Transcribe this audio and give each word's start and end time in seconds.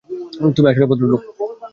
তুমি 0.55 0.67
আসলেই 0.69 0.89
ভদ্রলোক। 0.91 1.21